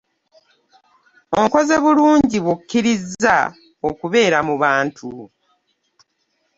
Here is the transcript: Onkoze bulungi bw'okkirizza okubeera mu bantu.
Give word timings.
Onkoze 1.39 1.75
bulungi 1.83 2.37
bw'okkirizza 2.43 3.37
okubeera 3.89 4.39
mu 4.47 4.55
bantu. 4.63 5.09